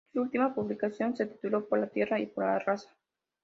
Su 0.11 0.19
última 0.19 0.55
publicación 0.55 1.15
se 1.15 1.27
tituló 1.27 1.67
"¡Por 1.67 1.77
la 1.77 1.85
tierra 1.85 2.17
y 2.19 2.25
por 2.25 2.43
la 2.43 2.57
raza! 2.57 2.89